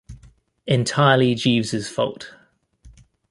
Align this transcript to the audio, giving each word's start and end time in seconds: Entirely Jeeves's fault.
Entirely 0.65 1.35
Jeeves's 1.35 1.87
fault. 1.87 2.33